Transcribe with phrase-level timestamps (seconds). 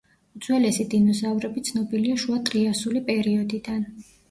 [0.37, 3.89] უძველესი დინოზავრები ცნობილია შუა ტრიასული პერიოდიდან.